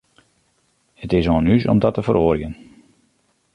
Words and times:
It 1.03 1.11
is 1.19 1.27
oan 1.33 1.49
ús 1.55 1.63
om 1.71 1.79
dat 1.83 1.93
te 1.95 2.03
feroarjen. 2.07 2.53